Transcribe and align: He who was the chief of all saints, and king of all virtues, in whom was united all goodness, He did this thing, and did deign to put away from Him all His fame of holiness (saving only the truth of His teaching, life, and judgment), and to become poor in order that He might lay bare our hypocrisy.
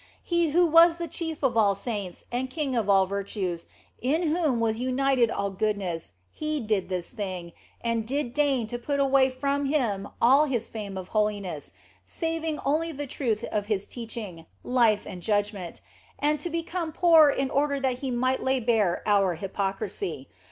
He 0.23 0.49
who 0.49 0.65
was 0.65 0.97
the 0.97 1.07
chief 1.07 1.43
of 1.43 1.55
all 1.55 1.75
saints, 1.75 2.25
and 2.31 2.49
king 2.49 2.75
of 2.75 2.89
all 2.89 3.05
virtues, 3.05 3.67
in 4.01 4.35
whom 4.35 4.59
was 4.59 4.79
united 4.79 5.29
all 5.29 5.51
goodness, 5.51 6.13
He 6.31 6.59
did 6.59 6.89
this 6.89 7.11
thing, 7.11 7.51
and 7.81 8.03
did 8.07 8.33
deign 8.33 8.65
to 8.65 8.79
put 8.79 8.99
away 8.99 9.29
from 9.29 9.65
Him 9.67 10.07
all 10.19 10.45
His 10.45 10.67
fame 10.67 10.97
of 10.97 11.09
holiness 11.09 11.73
(saving 12.03 12.57
only 12.65 12.91
the 12.91 13.05
truth 13.05 13.43
of 13.51 13.67
His 13.67 13.85
teaching, 13.85 14.47
life, 14.63 15.05
and 15.05 15.21
judgment), 15.21 15.81
and 16.17 16.39
to 16.39 16.49
become 16.49 16.91
poor 16.91 17.29
in 17.29 17.51
order 17.51 17.79
that 17.79 17.99
He 17.99 18.09
might 18.09 18.41
lay 18.41 18.59
bare 18.59 19.03
our 19.05 19.35
hypocrisy. 19.35 20.27